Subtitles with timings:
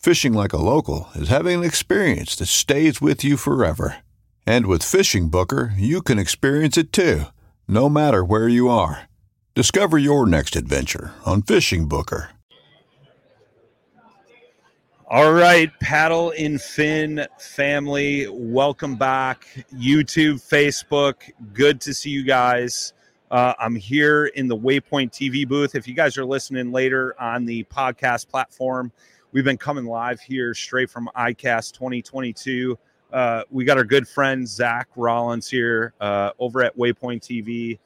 [0.00, 3.98] Fishing like a local is having an experience that stays with you forever.
[4.46, 7.24] And with Fishing Booker, you can experience it too,
[7.68, 9.10] no matter where you are.
[9.54, 12.30] Discover your next adventure on Fishing Booker.
[15.06, 19.46] All right, Paddle and Fin family, welcome back.
[19.74, 22.94] YouTube, Facebook, good to see you guys.
[23.30, 25.74] Uh, I'm here in the Waypoint TV booth.
[25.74, 28.92] If you guys are listening later on the podcast platform,
[29.32, 32.78] we've been coming live here straight from ICAST 2022.
[33.12, 37.78] Uh, we got our good friend Zach Rollins here uh, over at Waypoint TV.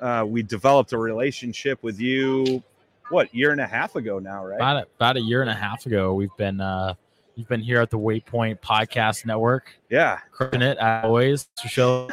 [0.00, 2.62] Uh, we developed a relationship with you
[3.10, 4.56] what year and a half ago now, right?
[4.56, 6.94] About a, about a year and a half ago, we've been uh,
[7.34, 9.74] you've been here at the Waypoint Podcast Network.
[9.90, 11.48] Yeah, crushing it always.
[11.56, 12.08] To show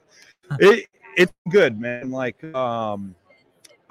[0.58, 2.10] it, it's good, man.
[2.10, 3.14] Like, um,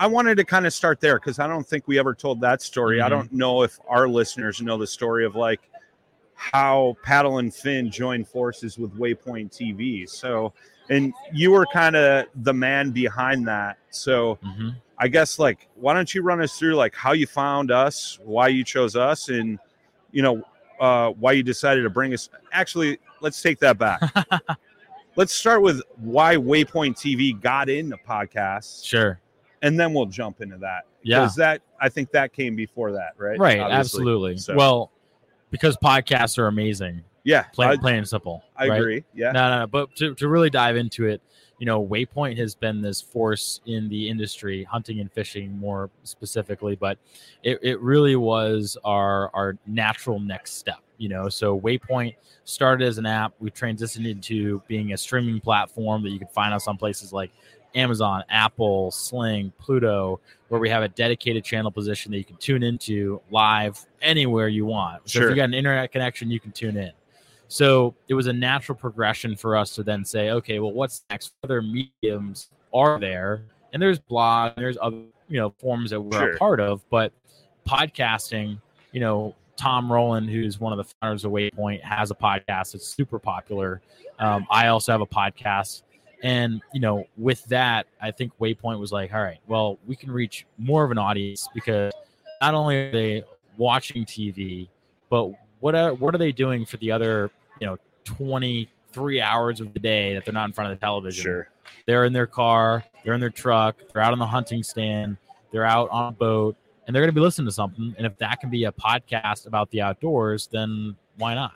[0.01, 2.63] I wanted to kind of start there because I don't think we ever told that
[2.63, 2.97] story.
[2.97, 3.05] Mm-hmm.
[3.05, 5.61] I don't know if our listeners know the story of like
[6.33, 10.09] how Paddle and Fin joined forces with Waypoint TV.
[10.09, 10.53] So,
[10.89, 13.77] and you were kind of the man behind that.
[13.91, 14.39] So.
[14.43, 14.69] Mm-hmm.
[14.97, 18.49] I guess like why don't you run us through like how you found us, why
[18.49, 19.57] you chose us, and
[20.11, 20.43] you know
[20.79, 22.29] uh, why you decided to bring us.
[22.51, 23.99] Actually, let's take that back.
[25.15, 28.85] let's start with why Waypoint TV got into podcasts.
[28.85, 29.19] Sure.
[29.61, 30.85] And then we'll jump into that.
[31.03, 31.21] Yeah.
[31.21, 33.37] Because that I think that came before that, right?
[33.39, 33.59] Right.
[33.59, 33.79] Obviously.
[33.79, 34.37] Absolutely.
[34.37, 34.91] So, Well,
[35.49, 37.03] because podcasts are amazing.
[37.23, 38.43] yeah, Plain, I, plain and simple.
[38.55, 38.79] I right?
[38.79, 39.03] agree.
[39.13, 39.31] Yeah.
[39.31, 39.67] No, no, no.
[39.67, 41.21] But to, to really dive into it,
[41.59, 46.75] you know, Waypoint has been this force in the industry, hunting and fishing more specifically,
[46.75, 46.97] but
[47.43, 51.29] it, it really was our our natural next step, you know.
[51.29, 53.33] So Waypoint started as an app.
[53.39, 57.29] We transitioned into being a streaming platform that you can find us on places like
[57.75, 62.63] Amazon, Apple, Sling, Pluto, where we have a dedicated channel position that you can tune
[62.63, 65.07] into live anywhere you want.
[65.09, 65.23] So Sure.
[65.27, 66.91] if you got an internet connection, you can tune in.
[67.47, 71.33] So it was a natural progression for us to then say, okay, well, what's next?
[71.41, 73.43] What other mediums are there?
[73.73, 76.31] And there's blog, and there's other, you know, forms that we're Sure.
[76.33, 77.11] a part of, but
[77.67, 78.59] podcasting,
[78.91, 82.73] you know, Tom Rowland, who's one of the founders of Waypoint, has a podcast.
[82.73, 83.81] It's super popular.
[84.17, 85.83] Um, I also have a podcast.
[86.23, 90.11] And, you know, with that, I think Waypoint was like, all right, well, we can
[90.11, 91.91] reach more of an audience because
[92.41, 93.23] not only are they
[93.57, 94.69] watching TV,
[95.09, 99.73] but what are, what are they doing for the other, you know, 23 hours of
[99.73, 101.23] the day that they're not in front of the television?
[101.23, 101.49] Sure.
[101.87, 105.17] They're in their car, they're in their truck, they're out on the hunting stand,
[105.51, 106.55] they're out on a boat,
[106.85, 107.95] and they're going to be listening to something.
[107.97, 111.53] And if that can be a podcast about the outdoors, then why not?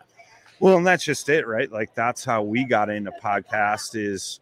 [0.59, 1.71] Well, and that's just it, right?
[1.71, 4.39] Like that's how we got into podcast is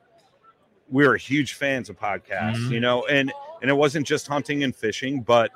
[0.93, 2.71] we were huge fans of podcasts, Mhm.
[2.71, 5.51] you know, and and it wasn't just hunting and fishing, but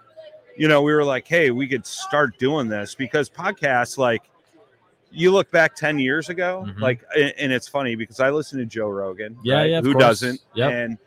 [0.58, 4.24] you know, we were like, hey, we could start doing this because podcasts like
[5.12, 6.80] you look back 10 years ago, Mhm.
[6.82, 9.38] like and, it's funny because I listen to Joe Rogan.
[9.44, 9.70] Yeah, right?
[9.70, 10.04] yeah, Who course.
[10.04, 10.42] doesn't?
[10.56, 10.72] Yep.
[10.72, 10.98] And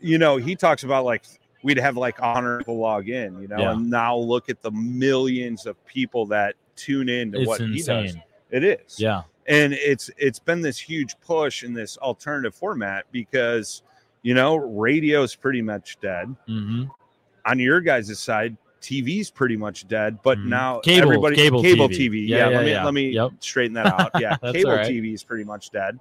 [0.00, 1.22] you know, he talks about like
[1.62, 3.72] we'd have like honor to log in, you know, Yeah.
[3.72, 7.82] and now look at the millions of people that tune in to It's what he
[7.82, 8.16] does.
[8.50, 9.22] It is Yeah.
[9.46, 13.82] And it's it's been this huge push in this alternative format because
[14.22, 16.84] you know radio is pretty much dead hmm
[17.44, 20.44] on your guys' side tv's pretty much dead but Mhm.
[20.46, 22.08] now Cable- everybody cable cable TV.
[22.10, 22.84] tv, Yeah, yeah, yeah, let me yeah.
[22.84, 23.30] let me Yep.
[23.40, 24.88] straighten that out yeah cable right.
[24.90, 25.98] tv is pretty much dead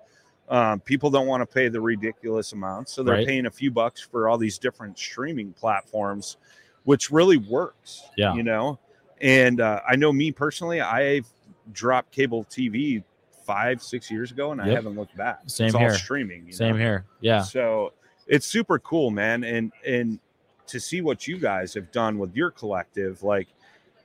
[0.50, 3.26] Um, people don't want to pay the ridiculous amounts, so they're Right.
[3.28, 6.36] paying a few bucks for all these different streaming platforms,
[6.84, 8.04] which really works.
[8.18, 8.34] Yeah.
[8.36, 8.78] you know.
[9.22, 11.26] And uh, I know me personally, I've
[11.72, 13.02] dropped cable TV
[13.52, 15.40] five, six years ago, and I haven't looked back.
[15.48, 15.94] Same it's all here.
[15.96, 16.46] streaming.
[16.48, 16.82] you Same know?
[16.82, 17.06] here.
[17.20, 17.42] Yeah.
[17.42, 17.94] So
[18.28, 19.44] it's super cool, man.
[19.44, 20.20] And and
[20.68, 23.48] to see what you guys have done with your collective, like,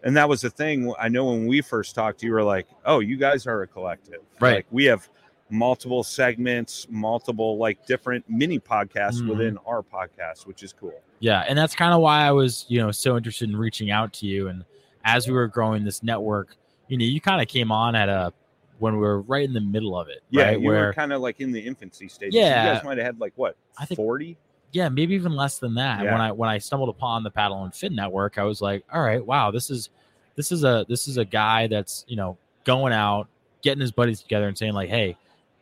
[0.03, 0.93] and that was the thing.
[0.99, 4.21] I know when we first talked, you were like, "Oh, you guys are a collective,
[4.41, 4.57] Right.
[4.57, 5.09] Like we have
[5.49, 9.29] multiple segments, multiple like different mini podcasts Mhm.
[9.29, 11.01] within our podcast, which is cool.
[11.21, 14.13] Yeah, and that's kind of why I was, you know, so interested in reaching out
[14.15, 14.49] to you.
[14.49, 14.65] And
[15.05, 16.57] as we were growing this network,
[16.89, 18.33] you know, you kind of came on at a
[18.79, 20.61] when we were right in the middle of it, Yeah, right?
[20.61, 22.35] you Where were kind of like in the infancy stage.
[22.35, 22.67] Yeah.
[22.69, 24.37] you guys might have had like what I think- forty.
[24.73, 26.05] yeah, maybe even less than that.
[26.05, 26.13] Yeah.
[26.13, 29.03] When I when I stumbled upon the Paddle and Fin Network, I was like, all
[29.03, 29.91] right, wow, this is
[30.35, 33.29] this is a this is a guy that's you know going out,
[33.63, 35.17] getting his buddies together and saying like, hey,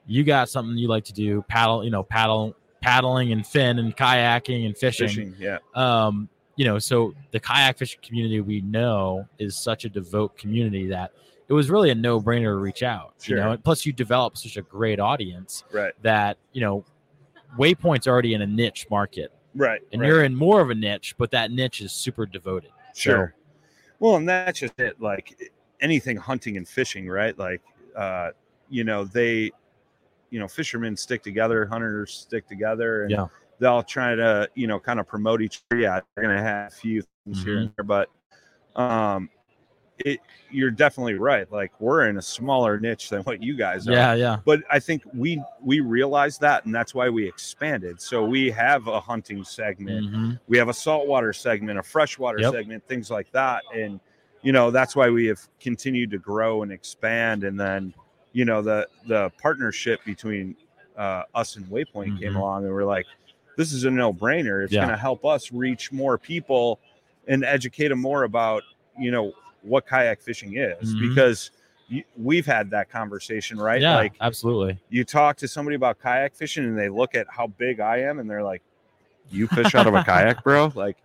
[0.06, 3.96] you got something you like to do, paddle, you know, paddle, paddling and fin and
[3.96, 5.06] kayaking and fishing.
[5.08, 9.88] Fishing, yeah, um you know so the kayak fishing community we know is such a
[9.88, 11.10] devout community that
[11.48, 14.56] it was really a no-brainer to reach out you know and plus you develop such
[14.56, 16.84] a great audience right, that you know
[17.58, 20.08] waypoint's already in a niche market right, and right.
[20.08, 23.34] you're in more of a niche but that niche is super devoted Sure.
[23.98, 25.00] Well, and that's just it.
[25.00, 25.50] Like
[25.80, 27.36] anything hunting and fishing, right?
[27.36, 27.60] Like,
[27.96, 28.30] uh,
[28.70, 29.50] you know, they,
[30.30, 33.26] you know, fishermen stick together, hunters stick together, and Yeah.
[33.58, 35.80] they'll try to, you know, kind of promote each other.
[35.80, 37.62] Yeah, they're gonna have a few things here Mm-hmm.
[37.62, 38.10] and there, but
[38.80, 39.28] um,
[39.98, 40.20] it
[40.50, 41.50] you're definitely right.
[41.52, 44.78] Like we're in a smaller niche than what you guys are yeah yeah but I
[44.78, 48.00] think we we realized that, and that's why we expanded.
[48.00, 50.38] So we have a hunting segment, Mhm.
[50.48, 52.52] we have a saltwater segment, a freshwater Yep.
[52.52, 54.00] segment, things like that, and
[54.42, 57.44] you know that's why we have continued to grow and expand.
[57.44, 57.94] And then
[58.32, 60.56] you know the the partnership between
[60.96, 62.36] uh, us and Waypoint came Mhm.
[62.36, 63.06] along, and we're like,
[63.56, 64.62] this is a no brainer.
[64.62, 64.80] It's Yeah.
[64.80, 66.78] going to help us reach more people
[67.26, 68.62] and educate them more about
[68.98, 69.32] you know
[69.64, 71.08] what kayak fishing is Mhm.
[71.08, 71.50] because.
[71.88, 73.80] you- We've had that conversation, right?
[73.82, 77.46] yeah Like absolutely you talk to somebody about kayak fishing and they look at how
[77.46, 78.62] big I am and they're like,
[79.30, 80.72] You fish out of a kayak, bro?
[80.74, 80.96] Like,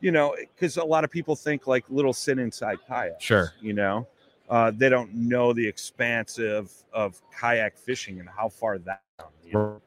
[0.00, 3.22] you know, because a lot of people think like little sit inside kayaks.
[3.22, 3.52] Sure.
[3.60, 4.08] You know,
[4.50, 9.02] uh, they don't know the expanse of, of kayak fishing and how far that.
[9.46, 9.80] you know?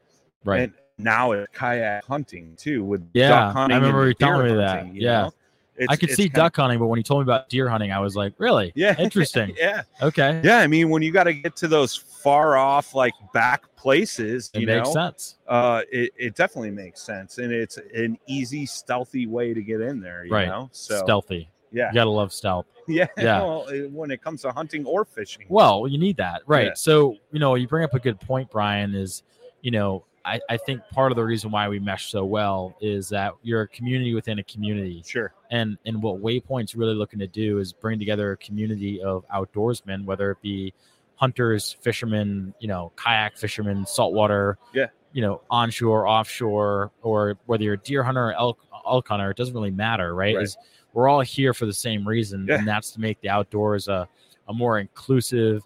[0.46, 4.56] right And now it's kayak hunting too with Yeah, duck I remember you telling me
[4.56, 4.96] that.
[4.96, 5.24] Yeah.
[5.24, 5.34] know?
[5.78, 8.00] It's- i could see duck hunting but when you told me about deer hunting i
[8.00, 8.96] was like really Yeah.
[8.98, 9.84] interesting yeah.
[10.02, 10.58] okay Yeah.
[10.60, 14.62] I mean, when you got to get to those far off, like back places, it
[14.62, 19.28] you makes know, sense uh it, it definitely makes sense and it's an easy stealthy
[19.28, 20.48] way to get in there you Right.
[20.48, 23.40] know so stealthy yeah you gotta love stealth yeah Yeah.
[23.42, 26.68] well, when it comes to hunting or fishing Well, you need that, right?
[26.68, 26.74] Yeah.
[26.76, 28.96] So, you know, you bring up a good point, Brian.
[28.96, 29.24] Is
[29.62, 33.08] you know, I, I think part of the reason why we mesh so well is
[33.10, 37.28] that you're a community within a community, sure and and what Waypoint's really looking to
[37.28, 40.74] do is bring together a community of outdoorsmen, whether it be
[41.16, 44.88] hunters, fishermen, you know, kayak fishermen, saltwater, Yeah.
[45.14, 49.38] you know, onshore, offshore, or whether you're a deer hunter or elk elk hunter, it
[49.38, 50.36] doesn't really matter, right?
[50.36, 50.44] Right.
[50.44, 50.58] Is
[50.94, 52.56] we're all here for the same reason, Yeah.
[52.60, 54.08] and that's to make the outdoors a
[54.50, 55.64] a more inclusive,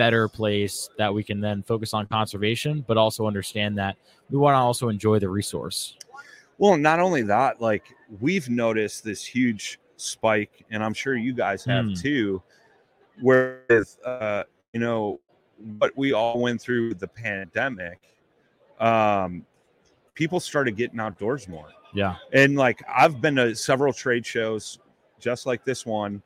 [0.00, 3.96] better place that we can then focus on conservation, but also understand that
[4.30, 5.96] we want to also enjoy the resource.
[6.58, 7.84] well not only that like
[8.20, 11.94] we've noticed this huge spike and i'm sure you guys have Hmm.
[11.94, 12.42] too
[13.20, 13.60] where
[14.04, 14.42] uh
[14.72, 15.20] you know
[15.78, 17.98] what we all went through the pandemic
[18.78, 19.44] um
[20.14, 22.16] people started getting outdoors more Yeah.
[22.32, 24.78] and like I've been to several trade shows,
[25.18, 26.22] just like this one.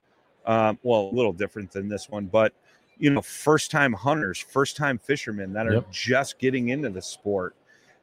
[0.47, 2.52] Um, well, a little different than this one, but
[2.99, 5.91] you know, first time hunters, first time fishermen that are Yep.
[5.91, 7.55] just getting into the sport,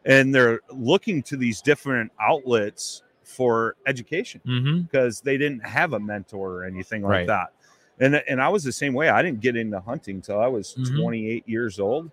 [0.05, 4.81] and they're looking to these different outlets for education Mm-hmm.
[4.81, 7.27] because they didn't have a mentor or anything like Right.
[7.27, 7.53] that.
[7.99, 9.09] And and I was the same way.
[9.09, 10.99] I didn't get into hunting till I was Mhm.
[10.99, 12.11] 28 years old,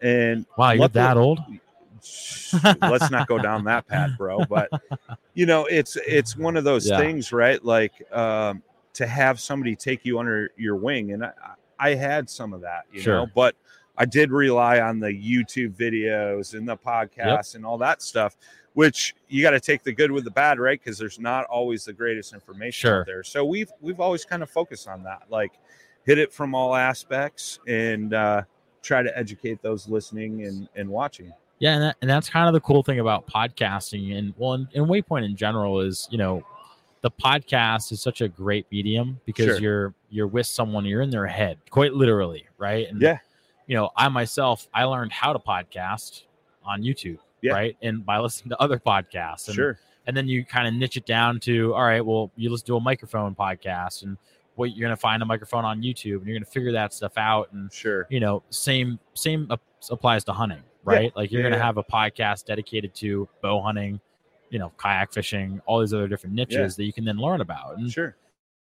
[0.00, 1.40] and Wow, you're luckily- that old?
[2.82, 4.68] let's not go down that path bro but
[5.34, 6.98] you know it's it's one of those Yeah.
[6.98, 8.60] things right like um
[8.94, 11.30] to have somebody take you under your wing and i
[11.82, 13.14] i had some of that you Sure.
[13.16, 13.54] know but
[13.98, 18.36] i did rely on the youtube videos and the podcasts and all that stuff
[18.74, 21.84] which you got to take the good with the bad right because there's not always
[21.84, 23.00] the greatest information Sure.
[23.00, 25.52] out there so we've we've always kind of focused on that like
[26.04, 28.42] hit it from all aspects and uh
[28.82, 32.54] try to educate those listening and and watching Yeah, and, that, and that's kind of
[32.54, 36.42] the cool thing about podcasting and well, and, and Waypoint in general is you know,
[37.02, 39.60] the podcast is such a great medium because Sure.
[39.60, 42.86] you're you're with someone, you're in their head, quite literally, right?
[42.88, 43.18] And Yeah.
[43.66, 46.24] you know, I myself, I learned how to podcast
[46.64, 47.52] on YouTube, Yeah.
[47.54, 47.76] right?
[47.82, 49.48] And by listening to other podcasts.
[49.48, 49.78] And, Sure.
[50.06, 52.76] And then you kind of niche it down to, all right, well, you listen do
[52.76, 54.18] a microphone podcast and
[54.56, 56.92] what you're going to find a microphone on YouTube and you're going to figure that
[56.92, 57.50] stuff out.
[57.52, 58.06] And, Sure.
[58.10, 59.48] you know, same, same
[59.90, 61.14] applies to hunting, right?
[61.16, 64.00] Like you're Yeah, going to have a podcast dedicated to bow hunting,
[64.50, 67.78] you know, kayak fishing, all these other different niches that you can then learn about.
[67.78, 68.14] And Sure.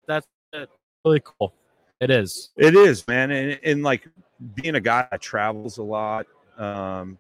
[0.07, 0.67] that's uh,
[1.09, 1.53] really cool.
[2.01, 2.51] It is.
[2.57, 4.09] It is, man, and, and like
[4.55, 6.27] being a guy that travels a lot,
[6.59, 7.19] um,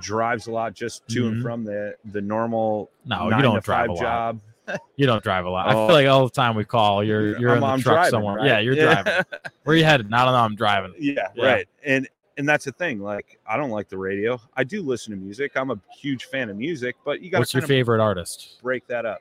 [0.00, 1.28] drives a lot, just to Mhm.
[1.28, 4.00] and from the the normal No, you don't drive a lot.
[4.00, 4.40] job.
[4.96, 5.68] You don't drive a lot.
[5.68, 5.86] I Oh.
[5.86, 8.10] feel like all the time we call, you're you're I'm, in the I'm truck driving,
[8.10, 8.36] somewhere.
[8.36, 8.46] right?
[8.46, 9.12] Yeah, you're driving.
[9.64, 10.12] Where you headed?
[10.12, 10.38] I don't know.
[10.40, 10.94] I'm driving.
[10.98, 11.46] yeah, Yeah.
[11.46, 11.68] right.
[11.84, 13.00] And and that's the thing.
[13.00, 14.40] Like, I don't like the radio.
[14.54, 15.52] I do listen to music.
[15.56, 18.60] I'm a huge fan of music, but you got What's your favorite artist?
[18.62, 19.20] break that up.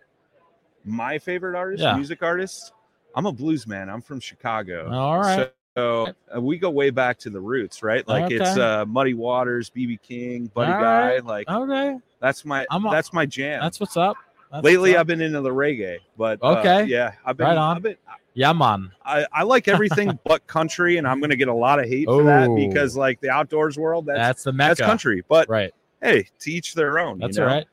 [0.86, 1.96] My favorite artist, Yeah.
[1.96, 2.74] music artist.
[3.16, 3.90] I'm a blues man.
[3.90, 4.90] I'm from Chicago.
[4.92, 5.52] All right.
[5.76, 8.08] So uh, we go way back to the roots, right?
[8.08, 11.08] Like it's uh, Muddy Waters, BB King, Buddy All Guy.
[11.10, 11.26] right.
[11.26, 13.62] Like Okay, that's my a- that's my jam.
[13.62, 14.18] that's what's up.
[14.52, 16.86] That's Lately, what's I've been into the reggae, but uh, Okay.
[16.86, 17.76] yeah, I've been, Right on.
[17.78, 17.98] I've been,
[18.34, 18.92] yeah, man.
[19.06, 22.06] I, I like everything but country, and I'm going to get a lot of hate
[22.06, 22.56] for that Oh.
[22.56, 25.22] because like the outdoors world, that's That's the that's, country.
[25.28, 25.74] But Right.
[26.02, 27.20] hey, to each their own.
[27.20, 27.48] That's you know?
[27.50, 27.66] right.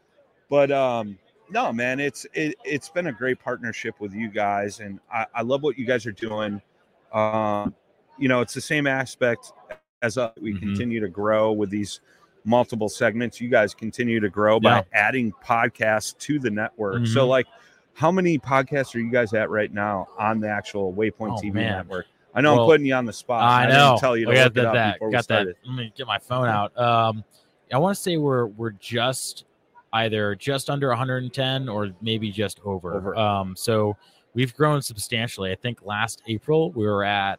[0.50, 1.16] But um,
[1.50, 5.42] no, man, it's it, it's been a great partnership with you guys, and I, I
[5.42, 6.60] love what you guys are doing.
[7.12, 7.74] Um,
[8.18, 9.52] you know, it's the same aspect
[10.02, 10.58] as uh, we Mhm.
[10.60, 12.00] continue to grow with these
[12.44, 13.40] multiple segments.
[13.40, 14.82] You guys continue to grow by Yeah.
[14.92, 17.06] adding podcasts to the network.
[17.06, 17.28] So, Mhm.
[17.28, 17.46] like,
[17.94, 21.54] how many podcasts are you guys at right now on the actual Waypoint Oh, TV
[21.54, 21.72] man.
[21.78, 22.06] network?
[22.34, 23.42] I know Well, I'm putting you on the spot.
[23.44, 23.96] I didn't know.
[23.98, 24.66] tell you to I got look it that.
[24.66, 25.46] up that before we got that.
[25.64, 26.76] Let me get my phone out.
[26.76, 27.24] Um,
[27.72, 29.44] I want to say we're we're just
[29.94, 32.94] either just under 110 or maybe just over.
[32.94, 33.16] Over.
[33.16, 33.96] Um, so
[34.34, 35.50] we've grown substantially.
[35.50, 37.38] I think last April we were at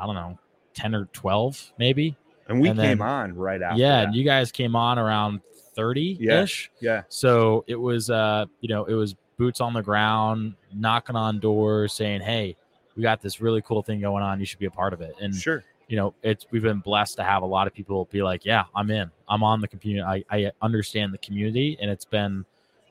[0.00, 0.38] I don't know
[0.74, 2.16] 10 or 12 maybe.
[2.48, 3.78] And we And came then- on right after.
[3.80, 4.04] yeah, that.
[4.06, 5.40] and you guys came on around
[5.74, 6.70] 30 ish.
[6.80, 7.02] yeah.
[7.08, 11.92] So it was, uh, you know, it was boots on the ground, knocking on doors,
[11.92, 12.56] saying, "Hey,
[12.96, 14.40] we got this really cool thing going on.
[14.40, 15.62] You should be a part of it." And Sure.
[15.88, 18.64] you know, it's we've been blessed to have a lot of people be like, "Yeah,
[18.74, 19.10] I'm in.
[19.28, 20.24] I'm on the community.
[20.30, 22.44] I, I understand the community, and it's been,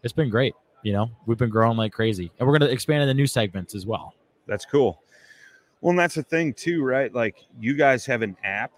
[0.04, 0.56] it's been great.
[0.84, 3.76] You know, we've been growing like crazy, and we're going to expand into new segments
[3.76, 4.16] as well.
[4.48, 5.04] That's cool.
[5.82, 7.14] Well, and that's the thing too, right?
[7.14, 8.72] Like you guys have an app.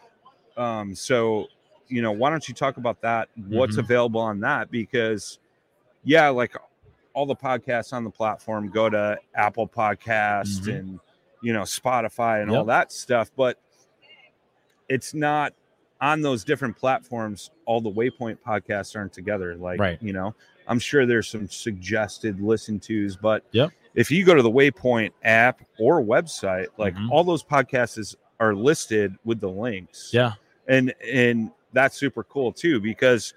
[0.58, 1.48] Um, so
[1.88, 3.28] you know, why don't you talk about that?
[3.48, 3.80] What's Mhm.
[3.80, 4.72] available on that?
[4.72, 5.40] Because
[6.04, 6.56] yeah, like
[7.14, 10.80] all the podcasts on the platform go to Apple Podcast Mhm.
[10.80, 11.00] and
[11.44, 13.58] you know, Spotify and all that stuff, but
[14.90, 15.54] it's not
[16.00, 19.56] on those different platforms, all the Waypoint podcasts aren't together.
[19.56, 20.02] Like, Right.
[20.02, 20.36] you know,
[20.68, 23.72] I'm sure there's some suggested listen tos, but Yep.
[23.96, 27.10] If you go to the Waypoint app or website, like Mhm.
[27.12, 30.12] all those podcasts are listed with the links.
[30.14, 30.34] Yeah,
[30.68, 33.34] And and that's super cool too, because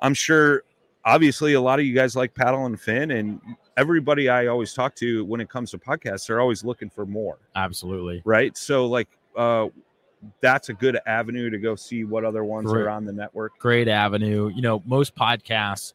[0.00, 0.62] I'm sure
[1.04, 3.40] obviously a lot of you guys like paddle and fin and
[3.76, 7.38] everybody I always talk to when it comes to podcasts, they're always looking for more
[7.54, 8.22] absolutely.
[8.24, 8.56] right?
[8.56, 9.68] So like uh
[10.40, 12.82] that's a good avenue to go see what other ones Great.
[12.82, 13.56] are on the network.
[13.60, 14.48] Great avenue.
[14.52, 15.92] You know, most podcasts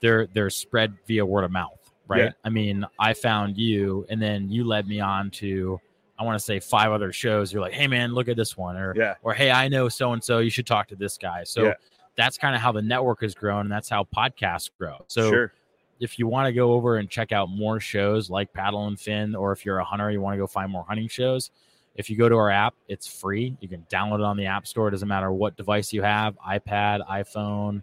[0.00, 2.24] they're they're spread via word of mouth, right?
[2.24, 2.30] Yeah.
[2.44, 5.80] I mean, I found you, and then you led me on to
[6.18, 7.52] I want to say five other shows.
[7.52, 9.14] You're like, hey man, look at this one, or Yeah.
[9.22, 10.38] or hey, I know so and so.
[10.38, 11.44] You should talk to this guy.
[11.44, 11.74] So Yeah.
[12.16, 15.04] that's kind of how the network has grown, and that's how podcasts grow.
[15.08, 15.52] So sure.
[16.00, 19.34] if you want to go over and check out more shows like Paddle and Fin,
[19.34, 21.50] or if you're a hunter, you want to go find more hunting shows.
[21.96, 23.54] If you go to our app, it's free.
[23.60, 24.88] You can download it on the App Store.
[24.88, 27.82] It doesn't matter what device you have iPad, iPhone,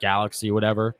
[0.00, 0.94] Galaxy, whatever.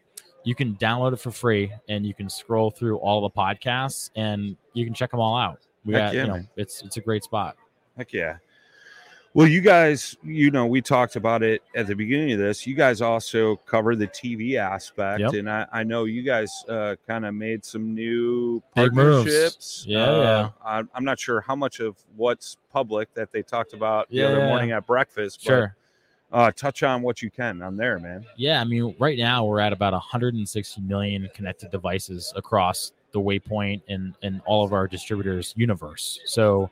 [0.46, 4.56] You can download it for free and you can scroll through all the podcasts and
[4.74, 5.58] you can check them all out.
[5.84, 6.48] We Heck got, yeah, you know, man.
[6.56, 7.56] it's it's a great spot.
[7.96, 8.36] Heck yeah.
[9.34, 12.66] Well, you guys, you know, we talked about it at the beginning of this.
[12.66, 15.32] You guys also cover the TV aspect, Yep.
[15.34, 19.84] and I, I know you guys uh, kind of made some new partnerships.
[19.86, 20.48] Yeah, Uh, yeah.
[20.64, 24.26] I'm, I'm not sure how much of what's public that they talked about the Yeah,
[24.28, 25.40] other morning at breakfast.
[25.44, 25.76] but, Sure.
[26.32, 28.24] Uh, touch on what you can on there, man.
[28.36, 33.82] Yeah, I mean, right now we're at about 160 million connected devices across the Waypoint
[33.88, 36.20] and and all of our distributors universe.
[36.24, 36.68] So,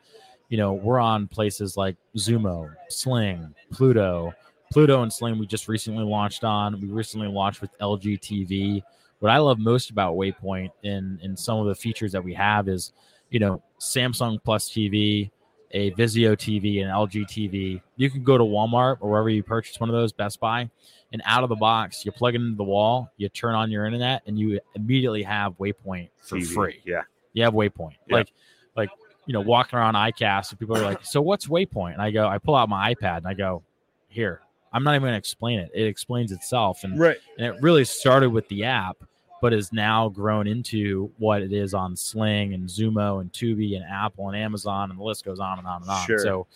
[0.49, 4.35] you know, we're on places like Xumo, Sling, Pluto.
[4.73, 6.81] Pluto and Sling we just recently launched on.
[6.81, 8.83] We recently launched with LG TV.
[9.21, 12.69] What I love most about Waypoint and and some of the features that we have
[12.69, 12.93] is,
[13.31, 15.31] you know, Samsung Plus TV,
[15.75, 17.83] a Vizio TV, and LG TV.
[17.97, 20.71] You can go to Walmart or wherever you purchase one of those, Best Buy,
[21.13, 23.85] and out of the box, you plug it into the wall, you turn on your
[23.85, 26.47] internet, and you immediately have Waypoint for TV.
[26.55, 26.81] free.
[26.87, 27.03] Yeah.
[27.35, 27.97] You have Waypoint.
[28.09, 28.17] Yeah.
[28.17, 28.33] Like,
[28.77, 28.89] like
[29.27, 32.27] you know, walking around iCast, and people are like, "So what's Waypoint?" And I go,
[32.29, 33.63] I pull out my iPad and I go,
[34.09, 34.41] "Here."
[34.73, 35.71] I'm not even going to explain it.
[35.73, 37.17] It explains itself, and Right.
[37.39, 38.97] and it really started with the app,
[39.45, 43.85] but has now grown into what it is on Sling and Xumo and Tubi and
[43.85, 46.07] Apple and Amazon, and the list goes on and on and on.
[46.07, 46.19] Sure.
[46.19, 46.47] So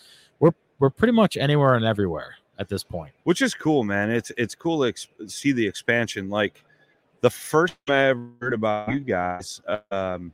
[0.41, 3.13] we're we're pretty much anywhere and everywhere at this point.
[3.25, 4.11] which is cool, man.
[4.11, 6.31] It's it's cool to ex- see the expansion.
[6.31, 6.65] Like
[7.21, 10.33] the first time I ever heard about you guys, um,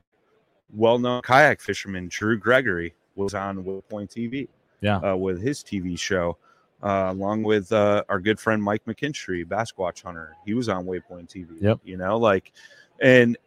[0.73, 4.47] well-known kayak fisherman Drew Gregory was on Waypoint TV.
[4.79, 4.99] Yeah.
[4.99, 6.37] uh, with his TV show,
[6.83, 10.35] uh, along with uh, our good friend Mike McKinstry, Basquatch Hunter.
[10.45, 11.47] He was on Waypoint TV.
[11.61, 11.79] Yep.
[11.83, 12.51] You know, like,
[13.01, 13.37] and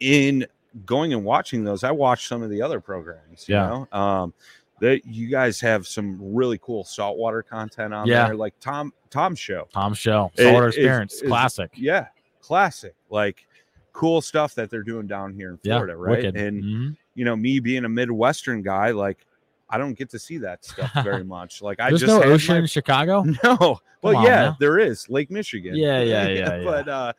[0.00, 0.46] in
[0.84, 3.48] going and watching those, I watched some of the other programs.
[3.48, 3.66] You Yeah.
[3.92, 4.34] know, um,
[4.80, 8.26] that you guys have some really cool saltwater content on Yeah.
[8.26, 9.66] there, like Tom Tom's show.
[9.72, 11.70] Tom's show, Saltwater is- Experience, is- classic.
[11.74, 12.08] Yeah,
[12.42, 12.94] classic.
[13.08, 13.46] Like
[13.94, 16.18] cool stuff that they're doing down here in Yeah, Florida, right?
[16.18, 16.36] wicked.
[16.36, 16.96] And Mhm.
[17.14, 19.24] you know, me being a Midwestern guy, like
[19.68, 21.60] I don't get to see that stuff very much.
[21.62, 23.24] Like I there's just no ocean my- in Chicago.
[23.44, 23.80] no.
[24.02, 24.56] Well, on yeah, now.
[24.60, 25.74] there is Lake Michigan.
[25.74, 27.12] Yeah, yeah, yeah, but uh,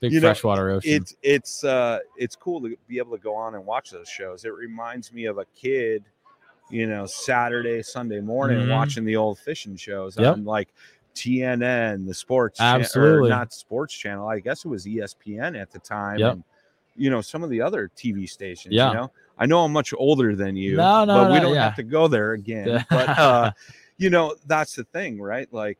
[0.00, 0.90] Big you know, freshwater ocean.
[0.92, 4.44] it's it's uh it's cool to be able to go on and watch those shows.
[4.44, 6.04] It reminds me of a kid,
[6.68, 8.72] you know, Saturday, Sunday morning Mhm.
[8.76, 10.32] watching the old fishing shows Yep.
[10.34, 10.68] on like
[11.14, 13.30] TNN, the sports Absolutely.
[13.30, 14.28] not sports channel.
[14.28, 16.18] I guess it was ESPN at the time.
[16.18, 16.32] Yep.
[16.32, 16.44] And
[16.96, 18.88] you know, some of the other TV stations, Yeah.
[18.88, 19.10] you know.
[19.36, 21.64] I know I'm much older than you, No, no, but we don't yeah.
[21.64, 22.84] have to go there again.
[22.90, 23.52] but uh
[23.96, 25.52] you know, that's the thing, right?
[25.52, 25.78] Like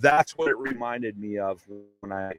[0.00, 1.62] that's what it reminded me of
[2.00, 2.32] when I,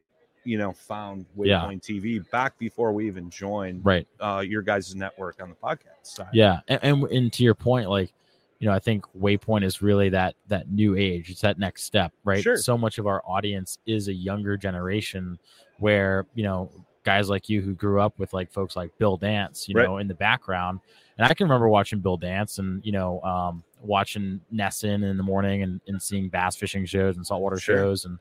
[0.43, 1.61] you know, found Yeah.
[1.61, 4.07] Waypoint TV back before we even joined right.
[4.19, 6.27] uh, your guys' network on the podcast side.
[6.33, 8.13] Yeah, and, and and to your point, like
[8.59, 11.29] you know, I think Waypoint is really that that new age.
[11.29, 12.43] It's that next step, right?
[12.43, 12.57] Sure.
[12.57, 15.39] So much of our audience is a younger generation,
[15.77, 16.69] where you know
[17.09, 19.85] guys like you who grew up with like folks like Bill Dance, you Right.
[19.87, 20.79] know, in the background.
[21.17, 25.23] And I can remember watching Bill Dance and you know um, watching Nesson in the
[25.23, 27.77] morning and, and seeing bass fishing shows and saltwater Sure.
[27.77, 28.19] shows and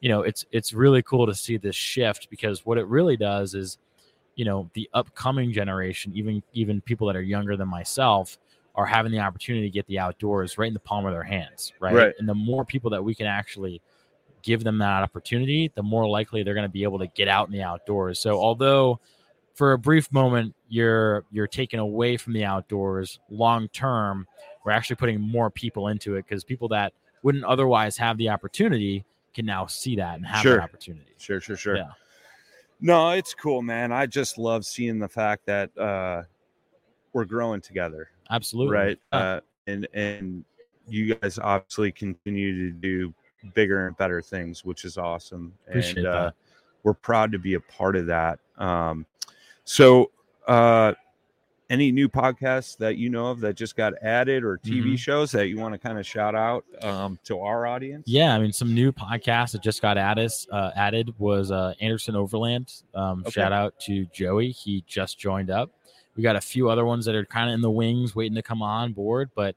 [0.00, 3.54] you know it's it's really cool to see this shift because what it really does
[3.54, 3.78] is
[4.34, 8.36] you know the upcoming generation even even people that are younger than myself
[8.74, 11.72] are having the opportunity to get the outdoors right in the palm of their hands
[11.78, 12.14] right, Right.
[12.18, 13.80] and the more people that we can actually
[14.44, 17.46] give them that opportunity the more likely they're going to be able to get out
[17.48, 19.00] in the outdoors so although
[19.54, 24.26] for a brief moment you're you're taken away from the outdoors long term
[24.64, 29.02] we're actually putting more people into it because people that wouldn't otherwise have the opportunity
[29.32, 30.56] can now see that and have Sure.
[30.58, 31.76] that opportunity Sure, sure, sure.
[31.76, 31.90] Yeah.
[32.80, 33.92] No, it's cool, man.
[33.92, 36.24] I just love seeing the fact that uh,
[37.14, 38.98] we're growing together, absolutely right?
[39.12, 39.18] Yeah.
[39.18, 40.44] Uh, and and
[40.86, 43.14] you guys obviously continue to do
[43.52, 45.52] bigger and better things, which is awesome.
[45.68, 46.30] Appreciate and uh,
[46.82, 48.38] we're proud to be a part of that.
[48.58, 49.04] Um,
[49.64, 50.10] so,
[50.46, 50.94] uh,
[51.70, 54.98] any new podcasts that you know of that just got added or TV Mhm.
[54.98, 58.06] shows that you want to kind of shout out um, to our audience?
[58.06, 62.16] Yeah, I mean, some new podcasts that just got added uh, added was uh, Anderson
[62.16, 62.70] Overland.
[62.94, 63.30] Um, Okay.
[63.30, 65.70] Shout out to Joey; he just joined up.
[66.16, 68.42] We got a few other ones that are kind of in the wings, waiting to
[68.42, 69.30] come on board.
[69.34, 69.56] But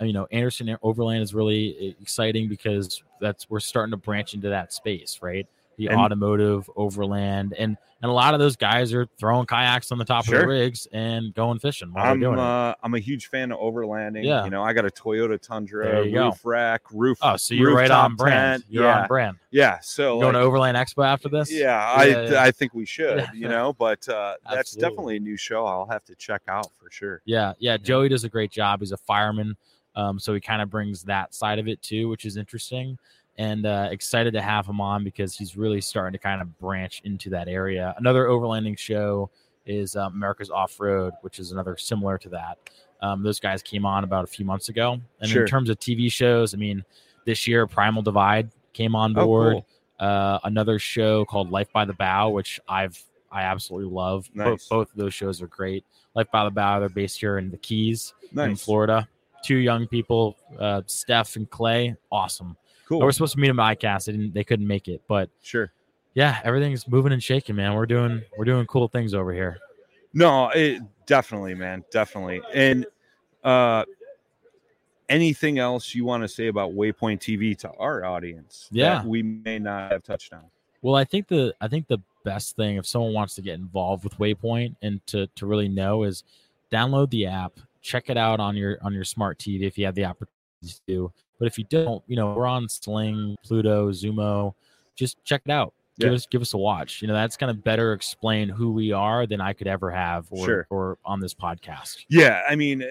[0.00, 4.48] uh, you know, Anderson Overland is really exciting because that's we're starting to branch into
[4.50, 5.46] that space, right?
[5.76, 9.98] The And- automotive overland, and and a lot of those guys are throwing kayaks on
[9.98, 13.26] the top of the rigs and going fishing while I'm doing uh, I'm a huge
[13.26, 14.24] fan of overlanding.
[14.24, 14.44] Yeah.
[14.44, 16.26] you know, I got a Toyota Tundra, you go.
[16.26, 17.18] roof rack, roof.
[17.22, 18.62] Oh, so you're right on brand.
[18.62, 18.64] tent.
[18.72, 19.36] You're yeah, on brand.
[19.50, 19.78] yeah.
[19.80, 21.50] So You going to Overland Expo after this?
[21.52, 22.42] yeah, Yeah, I yeah.
[22.42, 23.26] I think we should.
[23.34, 25.64] You know, but uh, that's definitely a new show.
[25.66, 27.20] I'll have to check out for sure.
[27.24, 27.76] Yeah, yeah.
[27.78, 28.78] Joey does a great job.
[28.78, 29.56] He's a fireman,
[29.98, 32.96] um, so he kind of brings that side of it too, which is interesting.
[33.36, 37.02] And uh, excited to have him on because he's really starting to kind of branch
[37.04, 37.94] into that area.
[37.98, 39.30] Another overlanding show
[39.66, 42.58] is uh, America's Off Road, which is another similar to that.
[43.00, 45.00] Um, those guys came on about a few months ago.
[45.20, 45.42] And Sure.
[45.42, 46.84] in terms of TV shows, I mean,
[47.26, 49.52] this year Primal Divide came on Oh, board.
[49.52, 49.66] cool.
[50.00, 54.28] uh, another show called Life by the Bow, which I've I absolutely love.
[54.34, 54.66] Nice.
[54.68, 55.84] both of those shows are great.
[56.14, 59.06] Life by the Bow, they're based here in the Keys in Florida.
[59.44, 62.56] Two young people, uh, Steph and Clay, awesome.
[62.86, 63.02] cool.
[63.02, 65.30] I was supposed to meet them at ICAST, they, didn't, they couldn't make it, but
[65.42, 65.72] sure.
[66.14, 67.74] yeah, everything's moving and shaking, man.
[67.74, 69.58] We're doing we're doing cool things over here.
[70.14, 72.40] No, it definitely, man, definitely.
[72.54, 72.86] And
[73.44, 73.84] Uh,
[75.08, 78.68] anything else you want to say about Waypoint TV to our audience?
[78.70, 78.96] Yeah.
[78.96, 80.42] that we may not have touched on.
[80.82, 84.04] Well, I think the I think the best thing if someone wants to get involved
[84.04, 86.24] with Waypoint and to to really know is
[86.70, 87.52] download the app,
[87.88, 91.10] check it out on your on your smart TV if you have the opportunity to.
[91.38, 94.54] But if you don't, you know, we're on Sling, Pluto, Xumo.
[94.94, 95.72] Just check it out.
[95.98, 96.16] Give Yeah.
[96.16, 97.00] us give us a watch.
[97.00, 100.44] You know, that's gonna better explain who we are than I could ever have or
[100.44, 100.66] Sure.
[100.70, 102.04] or on this podcast.
[102.08, 102.88] Yeah, I mean, eh,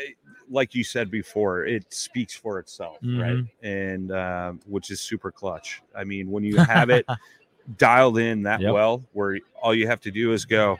[0.49, 3.35] like you said before, it speaks for itself, right?
[3.37, 3.49] Mhm.
[3.61, 5.81] And um, which is super clutch.
[5.95, 7.05] I mean, when you have it
[7.77, 8.73] dialed in that Yep.
[8.73, 10.79] well, where all you have to do is go,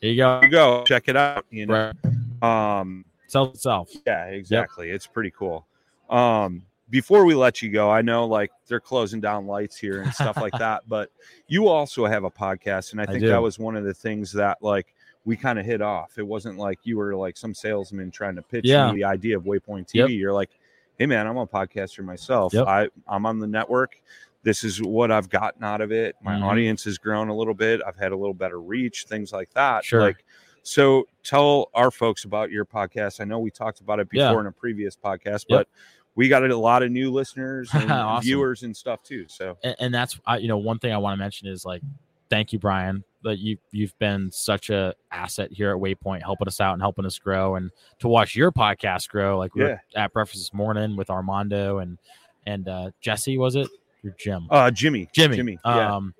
[0.00, 0.40] There you go.
[0.40, 1.46] "Here you go, check it out.
[1.50, 2.13] You know, Right.
[2.44, 3.90] Um, Sells itself.
[4.06, 4.90] yeah, exactly.
[4.90, 5.66] It's pretty cool.
[6.10, 10.12] Um, before we let you go, I know like they're closing down lights here and
[10.12, 11.10] stuff like that, but
[11.48, 13.28] you also have a podcast, and I I think do.
[13.28, 16.18] that was one of the things that like we kind of hit off.
[16.18, 18.90] It wasn't like you were like some salesman trying to pitch Yeah.
[18.92, 19.94] me the idea of Waypoint TV.
[19.94, 20.08] Yep.
[20.10, 20.50] You're like,
[20.98, 22.52] hey man, I'm a podcaster myself.
[22.52, 22.66] Yep.
[22.66, 24.00] I I'm on the network.
[24.42, 26.16] This is what I've gotten out of it.
[26.22, 26.42] My Mhm.
[26.42, 27.80] audience has grown a little bit.
[27.86, 29.86] I've had a little better reach, things like that.
[29.86, 30.02] Sure.
[30.02, 30.22] Like,
[30.64, 33.20] so tell our folks about your podcast.
[33.20, 34.40] I know we talked about it before Yeah.
[34.40, 35.48] in a previous podcast, Yep.
[35.48, 35.68] but
[36.16, 38.24] we got a lot of new listeners and Awesome.
[38.24, 39.26] viewers and stuff too.
[39.28, 41.82] So and, and that's I, you know one thing I want to mention is like
[42.30, 46.60] thank you Brian that you you've been such a asset here at Waypoint helping us
[46.60, 49.78] out and helping us grow and to watch your podcast grow like we Yeah.
[49.94, 51.98] at breakfast this morning with Armando and
[52.46, 53.68] and uh Jesse was it
[54.02, 55.08] your Jim uh Jimmy.
[55.14, 55.58] Jimmy Jimmy.
[55.64, 55.96] Yeah.
[55.96, 56.14] um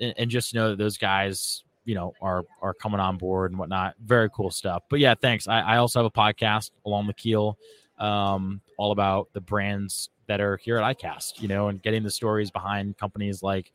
[0.00, 3.58] and, and just know that those guys you know are are coming on board and
[3.58, 7.14] whatnot very cool stuff but yeah thanks I, I also have a podcast along the
[7.14, 7.58] keel
[7.98, 12.10] um all about the brands that are here at iCast, you know, and getting the
[12.10, 13.72] stories behind companies like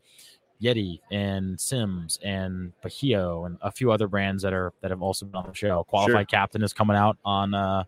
[0.61, 5.25] Yeti and Simms and Bajio and a few other brands that are that have also
[5.25, 5.83] been on the show.
[5.83, 6.39] Qualified Sure.
[6.39, 7.83] Captain is coming out on uh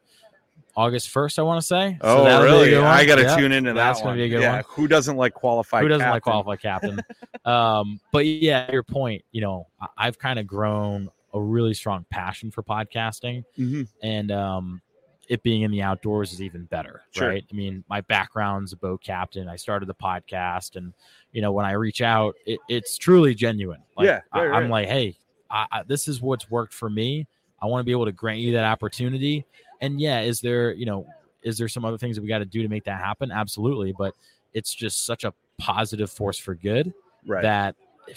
[0.76, 1.98] August first, I want to say.
[2.02, 2.76] So Oh, that'll be a really?
[2.78, 3.76] I got to Yeah, tune into that.
[3.76, 4.56] That's gonna be a good yeah.
[4.56, 4.64] one.
[4.70, 5.84] Who doesn't like qualified?
[5.84, 6.44] Who doesn't like captain?
[6.44, 7.00] qualified captain?
[7.46, 9.24] um, but yeah, your point.
[9.32, 13.88] You know, I- I've kind of grown a really strong passion for podcasting, Mhm.
[14.02, 14.82] and um,
[15.28, 17.30] it being in the outdoors is even better, Sure.
[17.30, 17.46] right?
[17.52, 19.48] I mean, my background's a boat captain.
[19.48, 20.94] I started the podcast, and
[21.32, 23.82] you know, when I reach out, it, it's truly genuine.
[23.96, 24.72] Like, Yeah, I, right, I'm right.
[24.72, 25.18] like, hey,
[25.52, 27.28] I, I, this is what's worked for me.
[27.62, 29.46] I want to be able to grant you that opportunity.
[29.82, 31.08] And yeah, is there, you know,
[31.42, 33.32] is there some other things that we got to do to make that happen?
[33.32, 34.14] Absolutely, but
[34.54, 36.94] it's just such a positive force for good
[37.26, 37.42] Right.
[37.44, 37.76] that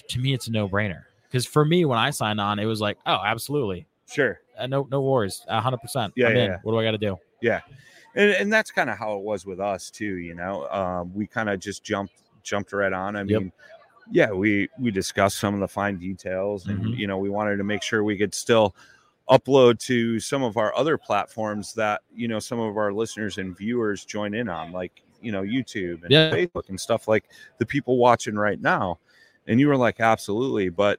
[0.09, 1.03] to me it's a no-brainer.
[1.29, 4.40] Because for me, when I signed on, it was like, oh, absolutely, sure.
[4.59, 6.12] uh, no, no worries, hundred percent.
[6.16, 6.51] Yeah, I'm yeah, in.
[6.53, 6.59] yeah.
[6.62, 7.18] What do I got to do?
[7.40, 7.61] Yeah.
[8.14, 11.27] And, and that's kind of how it was with us too you know um, we
[11.27, 13.27] kind of just jumped jumped right on i Yep.
[13.40, 13.53] mean
[14.11, 16.98] yeah we we discussed some of the fine details and Mhm.
[16.98, 18.77] you know we wanted to make sure we could still
[19.38, 23.57] upload to some of our other platforms that you know some of our listeners and
[23.57, 26.31] viewers join in on like you know youtube and Yeah.
[26.31, 27.25] facebook and stuff like
[27.59, 28.99] the people watching right now
[29.47, 30.99] and you were like absolutely but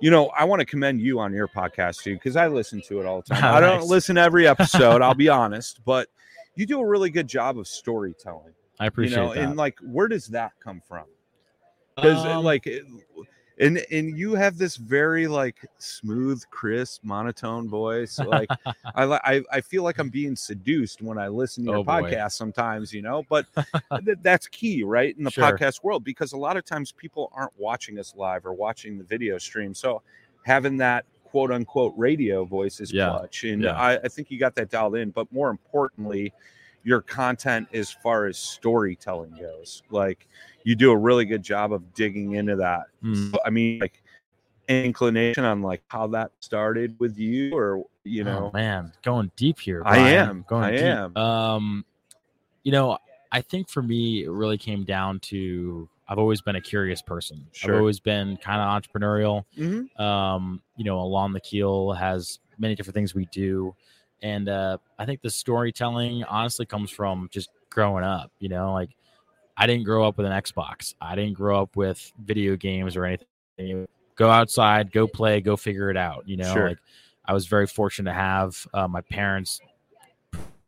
[0.00, 3.00] you know, I want to commend you on your podcast too, because I listen to
[3.00, 3.52] it all the time.
[3.52, 3.88] I don't Nice.
[3.88, 6.06] listen to every episode, I'll be honest, but
[6.54, 8.54] you do a really good job of storytelling.
[8.78, 9.42] I appreciate you know, that.
[9.42, 11.06] and like, where does that come from?
[11.96, 12.84] Because Um, like, it-
[13.60, 18.18] and and you have this very like smooth, crisp, monotone voice.
[18.18, 18.48] Like,
[18.94, 22.10] I I I feel like I'm being seduced when I listen to your Oh, boy.
[22.12, 23.24] podcast sometimes, you know.
[23.28, 23.46] But
[24.04, 25.44] th- that's key, right, in the Sure.
[25.44, 29.04] podcast world, because a lot of times people aren't watching us live or watching the
[29.04, 29.74] video stream.
[29.74, 30.02] So
[30.44, 33.10] having that quote unquote radio voice is Yeah.
[33.10, 33.72] clutch, and Yeah.
[33.76, 35.10] I, I think you got that dialed in.
[35.10, 36.32] But more importantly,
[36.84, 40.28] your content as far as storytelling goes, like
[40.64, 42.84] you do a really good job of digging into that.
[43.02, 43.34] Mm.
[43.44, 44.02] I mean, like
[44.68, 49.58] inclination on like how that started with you, or you know, oh, man, going deep
[49.58, 49.82] here.
[49.84, 50.44] I am.
[50.48, 50.82] going I deep.
[50.82, 51.16] am.
[51.16, 51.84] Um,
[52.62, 52.98] you know,
[53.32, 57.46] I think for me, it really came down to I've always been a curious person.
[57.52, 57.74] Sure.
[57.74, 59.44] I've always been kind of entrepreneurial.
[59.56, 60.00] Mhm.
[60.00, 63.74] um, you know, along the keel has many different things we do.
[64.22, 68.90] And uh, I think the storytelling honestly comes from just growing up, you know, like
[69.56, 70.94] I didn't grow up with an Xbox.
[71.00, 73.86] I didn't grow up with video games or anything.
[74.16, 76.28] Go outside, go play, go figure it out.
[76.28, 76.68] You know, Sure.
[76.70, 76.78] like
[77.24, 79.60] I was very fortunate to have uh, my parents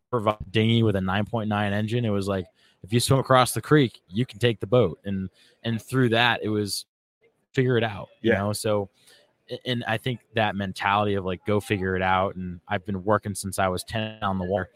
[0.09, 2.05] provide dinghy with a 9.9 engine.
[2.05, 2.45] It was like,
[2.83, 4.99] if you swim across the creek, you can take the boat.
[5.05, 5.29] And,
[5.63, 6.85] and through that, it was
[7.53, 8.39] figure it out, you Yeah.
[8.39, 8.53] know?
[8.53, 8.89] So,
[9.65, 13.35] and I think that mentality of like go figure it out, and I've been working
[13.35, 14.69] since I was ten on the water,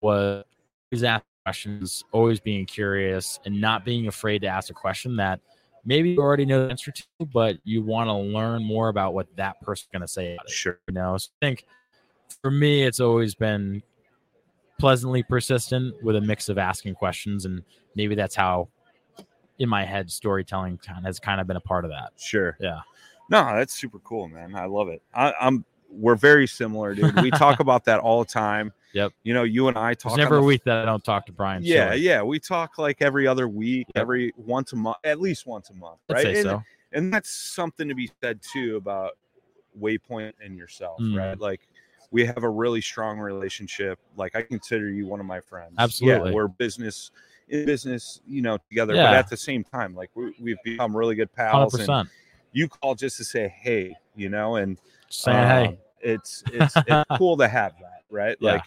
[0.00, 0.44] was
[0.92, 5.40] always asking questions, always being curious, and not being afraid to ask a question that
[5.84, 9.26] maybe you already know the answer to, but you want to learn more about what
[9.36, 10.52] that person's going to say about it.
[10.52, 10.78] Sure.
[10.88, 11.64] You know, so I think
[12.42, 13.82] for me, it's always been
[14.78, 17.62] pleasantly persistent with a mix of asking questions, and
[17.94, 18.68] maybe that's how,
[19.58, 22.12] in my head, storytelling has kind of been a part of that.
[22.16, 22.56] Sure.
[22.60, 22.80] Yeah.
[23.28, 24.54] No, that's super cool, man.
[24.54, 25.02] I love it.
[25.14, 27.20] I, I'm we're very similar, dude.
[27.20, 28.72] We talk about that all the time.
[28.92, 29.12] Yep.
[29.22, 30.12] You know, you and I talk.
[30.16, 31.62] There's never a week that I don't talk to Brian.
[31.62, 32.22] Yeah, yeah.
[32.22, 34.00] We talk like every other week, Yep.
[34.02, 36.26] every once a month, at least once a month, right?
[36.26, 36.62] and, so.
[36.92, 39.12] and that's something to be said too about
[39.78, 41.18] Waypoint and yourself, Mm.
[41.18, 41.38] right?
[41.38, 41.60] Like
[42.10, 43.98] we have a really strong relationship.
[44.16, 45.74] Like I consider you one of my friends.
[45.78, 46.30] Absolutely.
[46.30, 47.10] Yeah, we're business
[47.48, 48.94] in business, you know, together.
[48.94, 51.74] But at the same time, like we, we've become really good pals.
[51.74, 52.08] And percent.
[52.58, 54.78] You call just to say hey, you know, and
[55.10, 58.36] Saying um, hey, it's it's it's cool to have that, right?
[58.40, 58.52] Yeah.
[58.52, 58.64] Like,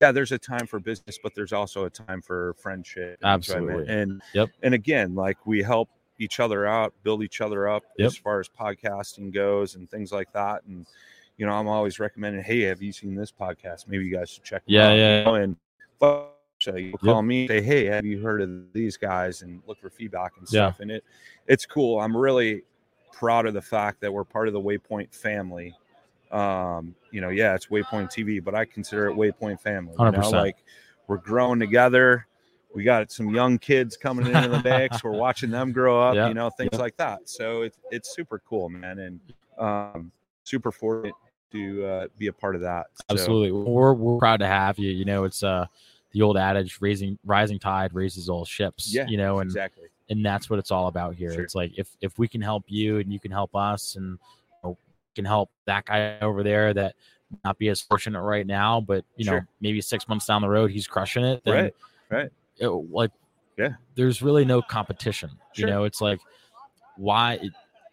[0.00, 3.18] yeah, there's a time for business, but there's also a time for friendship.
[3.22, 3.88] and enjoyment.
[3.88, 3.94] Absolutely.
[4.02, 4.50] And Yep.
[4.62, 8.06] and again, like we help each other out, build each other up Yep.
[8.06, 10.62] as far as podcasting goes and things like that.
[10.64, 10.86] And
[11.36, 13.88] you know, I'm always recommending, hey, have you seen this podcast?
[13.88, 14.62] Maybe you guys should check.
[14.66, 15.56] Yeah, out, you yeah, know, And
[16.60, 19.42] so you call me, say, hey, have you heard of these guys?
[19.42, 20.68] And look for feedback and Yeah.
[20.68, 20.80] stuff.
[20.80, 21.04] And it
[21.48, 22.00] it's cool.
[22.00, 22.62] I'm really
[23.12, 25.74] proud of the fact that we're part of the Waypoint family.
[26.30, 29.94] Um, you know, yeah, it's Waypoint TV, but I consider it Waypoint family.
[29.98, 30.32] You know, 100%.
[30.32, 30.56] like
[31.06, 32.26] we're growing together.
[32.74, 35.04] We got some young kids coming into the mix.
[35.04, 36.78] We're watching them grow up, Yeah, you know, things yeah.
[36.78, 37.28] like that.
[37.28, 39.20] So it's it's super cool, man, and
[39.58, 40.10] um,
[40.44, 41.12] super fortunate
[41.52, 42.86] to uh, be a part of that.
[42.94, 43.52] So, absolutely.
[43.52, 44.90] We're we're proud to have you.
[44.90, 45.66] You know, it's uh
[46.12, 48.92] the old adage, raising rising tide raises all ships.
[48.92, 49.88] Yeah, You know, and exactly.
[50.12, 51.32] And that's what it's all about here.
[51.32, 51.42] Sure.
[51.42, 54.18] It's like if if we can help you and you can help us and
[54.62, 54.78] you know,
[55.16, 56.94] can help that guy over there that
[57.44, 60.70] not be as fortunate right now, but you know maybe six months down the road
[60.70, 61.42] he's crushing it.
[61.44, 61.74] Then Right,
[62.10, 62.30] right.
[62.58, 63.10] it- like
[63.58, 63.74] Yeah.
[63.94, 65.30] there's really no competition.
[65.54, 65.66] Sure.
[65.66, 66.20] You know, it's like
[66.96, 67.40] why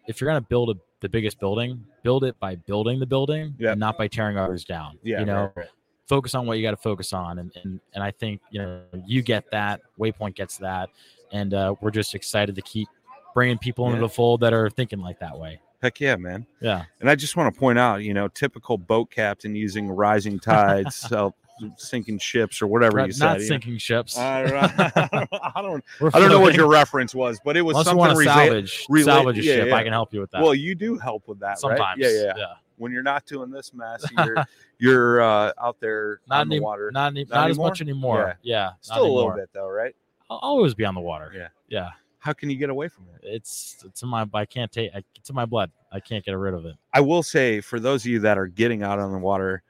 [0.06, 3.72] if you're gonna build a, the biggest building, build it by building the building Yep.
[3.72, 4.98] and not by tearing others down.
[5.02, 5.68] Yeah, you know, right, right.
[6.06, 8.80] focus on what you got to focus on and, and and i think you know
[9.06, 10.90] you get that waypoint gets that
[11.32, 12.88] and uh, we're just excited to keep
[13.34, 16.46] bringing people into the fold that are thinking like that way Heck yeah, man.
[16.60, 20.38] yeah And I just want to point out, you know, typical boat captain using rising
[20.38, 21.10] tides,
[21.76, 23.24] sinking ships or whatever Not- you said.
[23.26, 23.48] not you know.
[23.48, 27.62] sinking ships I don't, I don't, I don't know what your reference was, but it
[27.62, 29.74] was Unless something rela- salvage rela- salvage a yeah, ship yeah.
[29.76, 31.98] i can help you with that Well, you do help with that, sometimes right?
[31.98, 32.44] Yeah, yeah, yeah.
[32.76, 34.44] When you're not doing this mess, you're
[34.78, 36.90] you're uh, out there not on the water.
[36.90, 39.94] not, any, Not not, as much anymore yeah, not Still a little bit though, right?
[40.30, 41.48] I'll always be on the water Yeah.
[41.68, 43.20] yeah How can you get away from it?
[43.26, 46.54] it's it's in my i can't take it's in my blood i can't get rid
[46.54, 49.18] of it I will say for those of you that are getting out on the
[49.18, 49.62] water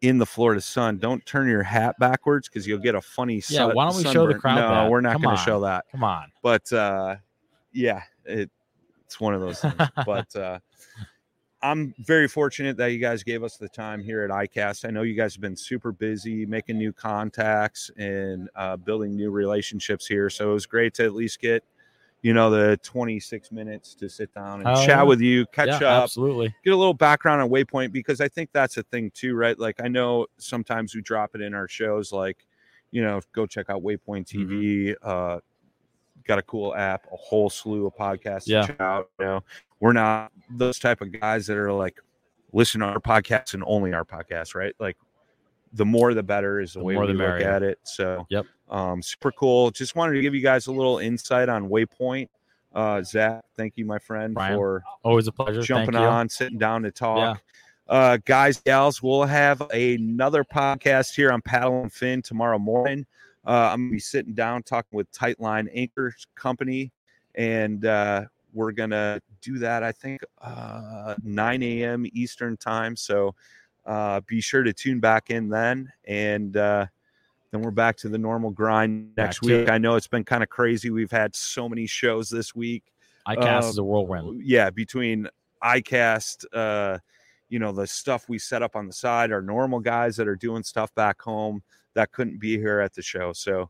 [0.00, 3.34] in the Florida sun, don't turn your hat backwards because you'll get a funny.
[3.48, 4.90] Yeah, sun- why don't we show the crowd No, that?
[4.92, 5.86] we're not going to show that.
[5.90, 7.16] come on But uh,
[7.72, 8.48] yeah, it,
[9.04, 9.74] it's one of those things.
[10.06, 10.60] but uh,
[11.60, 14.86] I'm very fortunate that you guys gave us the time here at ICAST.
[14.86, 19.30] I know you guys have been super busy making new contacts and uh, building new
[19.30, 20.30] relationships here.
[20.30, 21.64] So it was great to at least get,
[22.22, 25.88] you know, the 26 minutes to sit down and Hell chat with you, catch yeah
[25.88, 29.34] up, absolutely get a little background on Waypoint because I think that's a thing too,
[29.34, 29.58] right?
[29.58, 32.46] Like I know sometimes we drop it in our shows, like
[32.90, 34.94] you know, go check out Waypoint TV.
[35.02, 35.40] Uh,
[36.28, 38.60] got a cool app, a whole slew of podcasts Yeah.
[38.60, 39.10] to check out.
[39.18, 39.44] You know,
[39.80, 41.98] we're not those type of guys that are like
[42.52, 44.74] listen to our podcast and only our podcast, right?
[44.78, 44.96] Like
[45.72, 47.48] the more the better is the, The way we the look merrier.
[47.48, 47.78] at it.
[47.82, 48.46] So Yep.
[48.70, 49.70] um, super cool.
[49.70, 52.28] Just wanted to give you guys a little insight on Waypoint.
[52.74, 56.08] Uh, Zach, thank you, my friend, Brian, for always a pleasure jumping Thank you.
[56.08, 57.42] on, sitting down to talk.
[57.88, 63.06] Uh, guys, gals, we'll have another podcast here on Paddle and Fin tomorrow morning.
[63.46, 66.92] Uh, I'm gonna be sitting down talking with Tightline Anchors Company,
[67.34, 69.82] and uh, we're gonna do that.
[69.82, 72.06] I think uh, 9 a.m.
[72.12, 72.96] Eastern time.
[72.96, 73.34] So
[73.86, 76.86] uh, be sure to tune back in then, and uh,
[77.50, 79.52] then we're back to the normal grind next week.
[79.52, 79.70] it.
[79.70, 80.90] I know it's been kind of crazy.
[80.90, 82.84] We've had so many shows this week
[83.26, 84.42] ICAST Uh, is a whirlwind.
[84.44, 85.28] yeah between
[85.62, 86.98] icast uh
[87.48, 90.36] you know the stuff we set up on the side our normal guys that are
[90.36, 91.62] doing stuff back home
[91.98, 93.68] that couldn't be here at the show so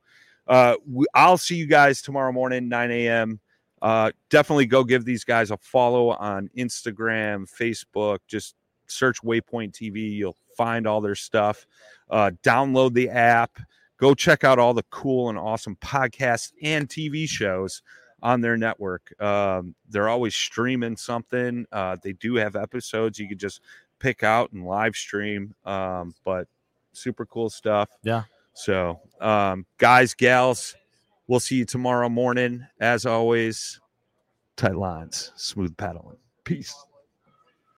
[0.48, 3.40] uh we, i'll see you guys tomorrow morning 9 a.m
[3.80, 8.54] uh definitely go give these guys a follow on instagram facebook just
[8.86, 11.66] search waypoint tv you'll find all their stuff
[12.10, 13.58] uh download the app
[13.98, 17.82] go check out all the cool and awesome podcasts and tv shows
[18.22, 19.14] on their network.
[19.22, 21.66] Um, they're always streaming something.
[21.70, 23.60] Uh, they do have episodes you could just
[24.00, 25.54] pick out and live stream.
[25.64, 26.48] Um, but
[26.98, 27.90] super cool stuff.
[28.02, 28.24] Yeah.
[28.54, 30.74] So, um, guys, gals,
[31.26, 32.66] we'll see you tomorrow morning.
[32.80, 33.80] As always,
[34.56, 36.18] tight lines, smooth paddling.
[36.44, 36.74] Peace.